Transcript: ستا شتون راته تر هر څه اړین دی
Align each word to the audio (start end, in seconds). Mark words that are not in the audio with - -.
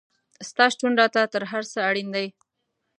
ستا 0.49 0.65
شتون 0.73 0.93
راته 1.01 1.21
تر 1.33 1.43
هر 1.51 1.63
څه 1.71 1.79
اړین 1.89 2.07
دی 2.15 2.27